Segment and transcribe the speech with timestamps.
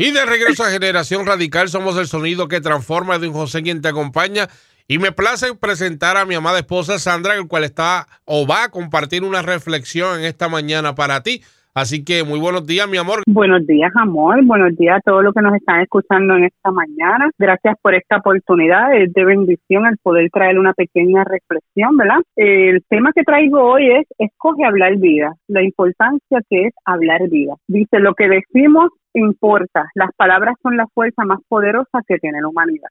[0.00, 3.82] Y de regreso a Generación Radical, somos el sonido que transforma de un José quien
[3.82, 4.48] te acompaña.
[4.88, 8.70] Y me place presentar a mi amada esposa Sandra, el cual está o va a
[8.70, 11.44] compartir una reflexión en esta mañana para ti.
[11.72, 13.22] Así que muy buenos días, mi amor.
[13.28, 14.44] Buenos días, amor.
[14.44, 17.30] Buenos días a todos los que nos están escuchando en esta mañana.
[17.38, 18.92] Gracias por esta oportunidad.
[18.96, 22.18] Es de bendición el poder traer una pequeña reflexión, ¿verdad?
[22.34, 27.54] El tema que traigo hoy es escoge hablar vida, la importancia que es hablar vida.
[27.68, 29.86] Dice, lo que decimos importa.
[29.94, 32.88] Las palabras son la fuerza más poderosa que tiene la humanidad.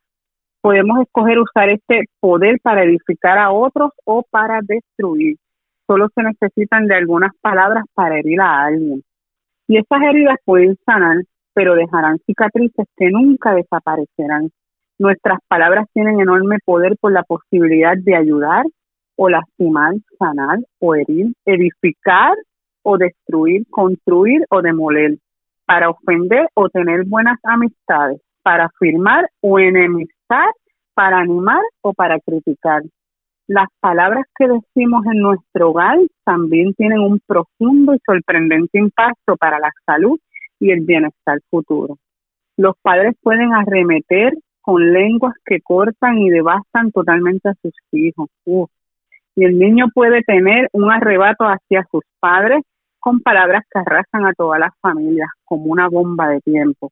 [0.61, 5.35] Podemos escoger usar este poder para edificar a otros o para destruir
[5.89, 9.01] solo se necesitan de algunas palabras para herir a alguien.
[9.67, 11.17] Y esas heridas pueden sanar,
[11.53, 14.51] pero dejarán cicatrices que nunca desaparecerán.
[14.99, 18.65] Nuestras palabras tienen enorme poder por la posibilidad de ayudar
[19.15, 22.35] o lastimar, sanar o herir, edificar
[22.83, 25.17] o destruir, construir o demoler,
[25.65, 30.51] para ofender o tener buenas amistades, para afirmar o enemistar,
[30.93, 32.83] para animar o para criticar.
[33.49, 39.57] Las palabras que decimos en nuestro hogar también tienen un profundo y sorprendente impacto para
[39.57, 40.19] la salud
[40.59, 41.97] y el bienestar futuro.
[42.57, 48.29] Los padres pueden arremeter con lenguas que cortan y devastan totalmente a sus hijos.
[49.35, 52.61] Y el niño puede tener un arrebato hacia sus padres
[52.99, 56.91] con palabras que arrasan a todas las familias como una bomba de tiempo.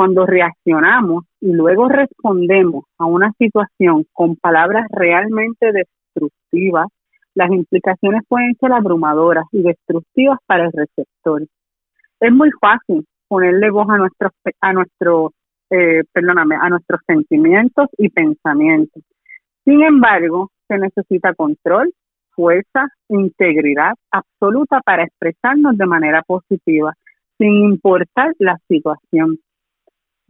[0.00, 6.86] Cuando reaccionamos y luego respondemos a una situación con palabras realmente destructivas,
[7.34, 11.42] las implicaciones pueden ser abrumadoras y destructivas para el receptor.
[12.18, 15.32] Es muy fácil ponerle voz a nuestros a nuestro
[15.68, 19.02] eh, perdóname, a nuestros sentimientos y pensamientos.
[19.66, 21.92] Sin embargo, se necesita control,
[22.30, 26.94] fuerza, integridad absoluta para expresarnos de manera positiva,
[27.36, 29.38] sin importar la situación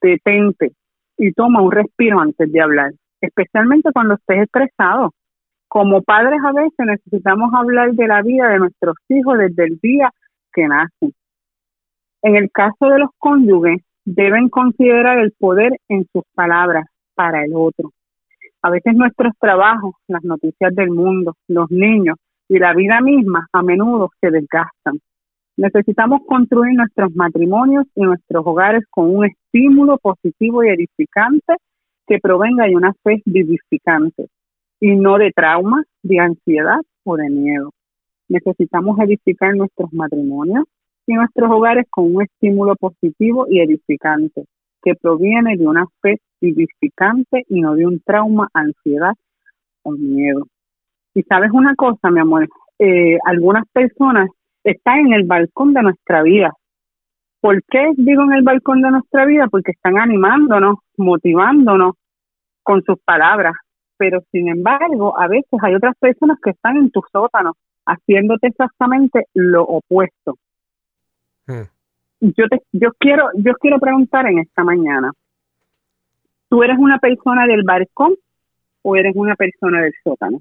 [0.00, 0.72] detente
[1.16, 5.12] y toma un respiro antes de hablar, especialmente cuando estés estresado.
[5.68, 10.10] Como padres a veces necesitamos hablar de la vida de nuestros hijos desde el día
[10.52, 11.12] que nacen.
[12.22, 17.52] En el caso de los cónyuges, deben considerar el poder en sus palabras para el
[17.54, 17.92] otro.
[18.62, 22.16] A veces nuestros trabajos, las noticias del mundo, los niños
[22.48, 24.98] y la vida misma a menudo se desgastan.
[25.60, 31.52] Necesitamos construir nuestros matrimonios y nuestros hogares con un estímulo positivo y edificante
[32.06, 34.28] que provenga de una fe vivificante
[34.80, 37.72] y no de trauma, de ansiedad o de miedo.
[38.30, 40.64] Necesitamos edificar nuestros matrimonios
[41.06, 44.46] y nuestros hogares con un estímulo positivo y edificante
[44.82, 49.12] que proviene de una fe vivificante y no de un trauma, ansiedad
[49.82, 50.46] o miedo.
[51.14, 54.30] Y sabes una cosa, mi amor, eh, algunas personas
[54.64, 56.52] está en el balcón de nuestra vida.
[57.40, 59.46] ¿Por qué digo en el balcón de nuestra vida?
[59.50, 61.94] Porque están animándonos, motivándonos
[62.62, 63.54] con sus palabras.
[63.96, 67.54] Pero sin embargo, a veces hay otras personas que están en tu sótano
[67.86, 70.36] haciéndote exactamente lo opuesto.
[71.46, 71.64] Hmm.
[72.20, 75.12] Yo te, yo quiero, yo quiero preguntar en esta mañana.
[76.48, 78.14] ¿Tú eres una persona del balcón
[78.82, 80.40] o eres una persona del sótano?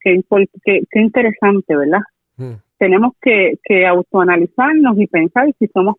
[0.00, 0.20] Qué,
[0.64, 2.00] qué, qué interesante, ¿verdad?
[2.78, 5.96] Tenemos que, autoanalizarnos y pensar si somos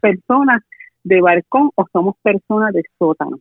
[0.00, 0.62] personas
[1.04, 3.38] de balcón o somos personas de sótano.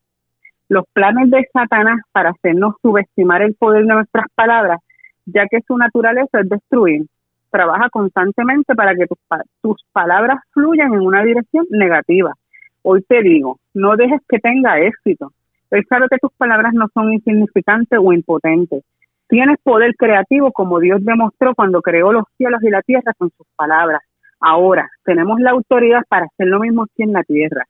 [0.67, 4.79] Los planes de Satanás para hacernos subestimar el poder de nuestras palabras,
[5.25, 7.05] ya que su naturaleza es destruir,
[7.51, 9.17] trabaja constantemente para que tus,
[9.61, 12.33] tus palabras fluyan en una dirección negativa.
[12.81, 15.31] Hoy te digo, no dejes que tenga éxito.
[15.71, 18.83] Es claro que tus palabras no son insignificantes o impotentes.
[19.27, 23.47] Tienes poder creativo como Dios demostró cuando creó los cielos y la tierra con sus
[23.55, 24.01] palabras.
[24.39, 27.65] Ahora tenemos la autoridad para hacer lo mismo aquí en la tierra.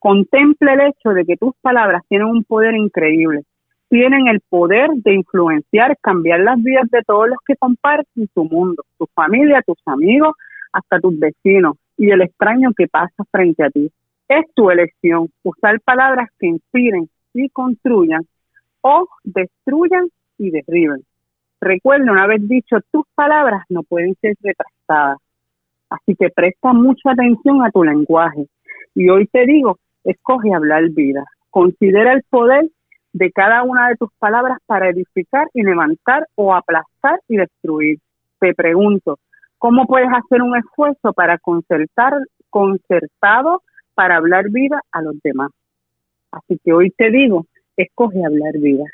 [0.00, 3.42] Contemple el hecho de que tus palabras tienen un poder increíble.
[3.88, 8.82] Tienen el poder de influenciar, cambiar las vidas de todos los que comparten tu mundo,
[8.98, 10.34] tu familia, tus amigos,
[10.72, 13.90] hasta tus vecinos y el extraño que pasa frente a ti.
[14.28, 18.26] Es tu elección usar palabras que inspiren y construyan
[18.82, 21.04] o destruyan y derriben.
[21.60, 25.18] Recuerda una vez dicho, tus palabras no pueden ser retrasadas.
[25.90, 28.46] Así que presta mucha atención a tu lenguaje.
[28.94, 31.24] Y hoy te digo, escoge hablar vida.
[31.50, 32.68] Considera el poder
[33.12, 37.98] de cada una de tus palabras para edificar y levantar o aplastar y destruir.
[38.38, 39.18] Te pregunto,
[39.58, 42.14] ¿cómo puedes hacer un esfuerzo para concertar,
[42.50, 43.62] concertado
[43.94, 45.50] para hablar vida a los demás?
[46.30, 47.46] Así que hoy te digo,
[47.76, 48.84] escoge hablar vida.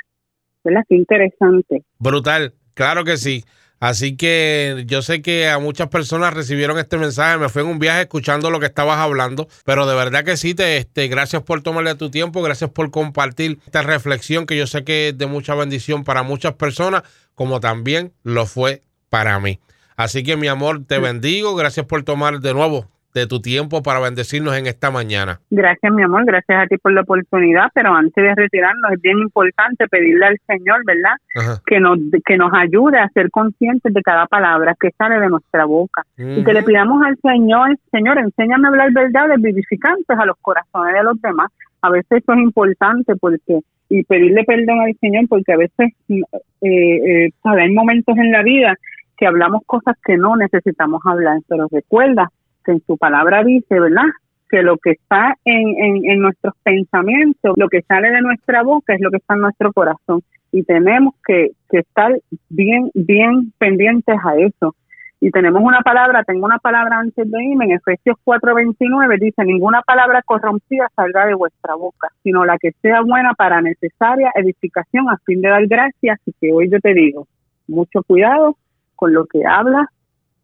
[0.64, 0.82] ¿Verdad?
[0.88, 1.84] Qué interesante.
[1.98, 3.44] Brutal, claro que sí.
[3.80, 7.36] Así que yo sé que a muchas personas recibieron este mensaje.
[7.36, 10.54] Me fui en un viaje escuchando lo que estabas hablando, pero de verdad que sí,
[10.54, 14.84] te, este, gracias por tomarle tu tiempo, gracias por compartir esta reflexión que yo sé
[14.84, 17.02] que es de mucha bendición para muchas personas,
[17.34, 18.80] como también lo fue
[19.10, 19.60] para mí.
[19.96, 21.54] Así que mi amor, te bendigo.
[21.54, 25.40] Gracias por tomar de nuevo de tu tiempo para bendecirnos en esta mañana.
[25.50, 29.18] Gracias, mi amor, gracias a ti por la oportunidad, pero antes de retirarnos es bien
[29.18, 31.60] importante pedirle al Señor, ¿verdad?
[31.64, 35.64] Que nos que nos ayude a ser conscientes de cada palabra que sale de nuestra
[35.64, 40.36] boca y que le pidamos al Señor, Señor, enséñame a hablar verdades vivificantes a los
[40.40, 41.50] corazones de los demás.
[41.82, 46.20] A veces eso es importante porque y pedirle perdón al Señor porque a veces eh,
[46.62, 48.74] eh, hay momentos en la vida
[49.16, 52.30] que hablamos cosas que no necesitamos hablar, pero recuerda
[52.64, 54.06] que en su palabra dice, ¿verdad?
[54.48, 59.00] Que lo que está en, en, nuestros pensamientos, lo que sale de nuestra boca es
[59.00, 60.22] lo que está en nuestro corazón.
[60.52, 62.12] Y tenemos que, que estar
[62.48, 64.74] bien, bien pendientes a eso.
[65.20, 69.80] Y tenemos una palabra, tengo una palabra antes de irme, en Efesios 4:29 dice, ninguna
[69.80, 75.16] palabra corrompida salga de vuestra boca, sino la que sea buena para necesaria edificación a
[75.24, 76.20] fin de dar gracias.
[76.26, 77.26] Y que hoy yo te digo,
[77.66, 78.56] mucho cuidado
[78.96, 79.86] con lo que hablas,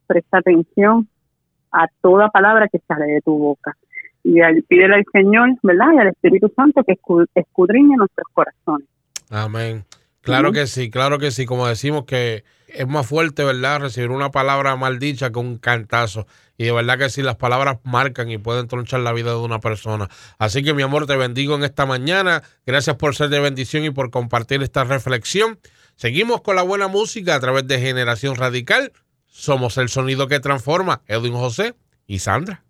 [0.06, 1.08] presta atención,
[1.72, 3.76] a toda palabra que sale de tu boca.
[4.22, 5.92] Y al, pídele al Señor, ¿verdad?
[5.94, 6.98] Y al Espíritu Santo que
[7.34, 8.88] escudriñe nuestros corazones.
[9.30, 9.84] Amén.
[10.22, 11.46] Claro que sí, claro que sí.
[11.46, 13.80] Como decimos que es más fuerte, ¿verdad?
[13.80, 16.26] Recibir una palabra maldicha que un cantazo.
[16.58, 19.60] Y de verdad que sí, las palabras marcan y pueden tronchar la vida de una
[19.60, 20.08] persona.
[20.38, 22.42] Así que mi amor, te bendigo en esta mañana.
[22.66, 25.58] Gracias por ser de bendición y por compartir esta reflexión.
[25.96, 28.92] Seguimos con la buena música a través de Generación Radical.
[29.30, 31.02] Somos el sonido que transforma.
[31.06, 31.74] Edwin José
[32.06, 32.64] y Sandra.